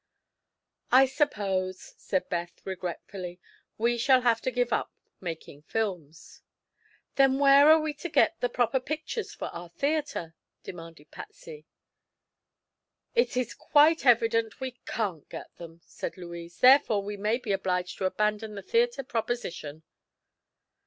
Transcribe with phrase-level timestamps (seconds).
[0.91, 3.39] "I suppose," said Beth regretfully,
[3.77, 6.41] "we shall have to give up making films."
[7.17, 10.33] "Then where are we to get the proper pictures for our theatre?"
[10.63, 11.67] demanded Patsy.
[13.13, 16.57] "It is quite evident we can't get them," said Louise.
[16.61, 19.83] "Therefore we may be obliged to abandon the theatre proposition."